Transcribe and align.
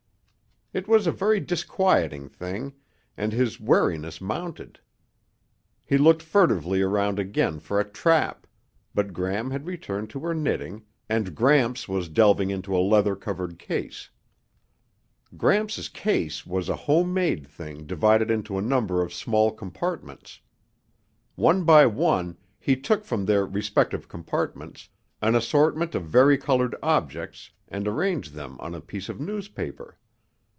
It 0.73 0.87
was 0.87 1.05
a 1.05 1.11
very 1.11 1.41
disquieting 1.41 2.29
thing, 2.29 2.71
and 3.17 3.33
his 3.33 3.59
wariness 3.59 4.21
mounted. 4.21 4.79
He 5.85 5.97
looked 5.97 6.21
furtively 6.23 6.81
around 6.81 7.19
again 7.19 7.59
for 7.59 7.77
a 7.77 7.83
trap, 7.83 8.47
but 8.95 9.11
Gram 9.11 9.51
had 9.51 9.65
returned 9.65 10.09
to 10.11 10.21
her 10.21 10.33
knitting 10.33 10.85
and 11.09 11.35
Gramps 11.35 11.89
was 11.89 12.07
delving 12.07 12.51
into 12.51 12.73
a 12.73 12.79
leather 12.79 13.17
covered 13.17 13.59
case. 13.59 14.11
Gramps' 15.35 15.89
case 15.89 16.45
was 16.45 16.69
a 16.69 16.75
homemade 16.87 17.45
thing 17.47 17.85
divided 17.85 18.31
into 18.31 18.57
a 18.57 18.61
number 18.61 19.01
of 19.01 19.13
small 19.13 19.51
compartments. 19.51 20.39
One 21.35 21.65
by 21.65 21.85
one, 21.85 22.37
he 22.61 22.77
took 22.77 23.03
from 23.03 23.25
their 23.25 23.45
respective 23.45 24.07
compartments 24.07 24.87
an 25.21 25.35
assortment 25.35 25.95
of 25.95 26.05
varicolored 26.05 26.75
objects 26.81 27.51
and 27.67 27.89
arranged 27.89 28.35
them 28.35 28.55
on 28.61 28.73
a 28.73 28.79
piece 28.79 29.09
of 29.09 29.19
newspaper. 29.19 29.97